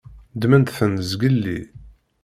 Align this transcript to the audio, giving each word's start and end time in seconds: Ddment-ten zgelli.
Ddment-ten 0.33 0.93
zgelli. 1.09 1.59